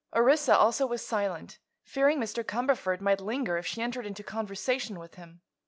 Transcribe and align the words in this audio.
Orissa 0.15 0.57
also 0.57 0.87
was 0.87 1.05
silent, 1.05 1.59
fearing 1.83 2.17
Mr. 2.19 2.43
Cumberford 2.43 3.01
might 3.01 3.21
linger 3.21 3.57
if 3.59 3.67
she 3.67 3.83
entered 3.83 4.07
into 4.07 4.23
conversation 4.23 4.97
with 4.97 5.13
him. 5.13 5.41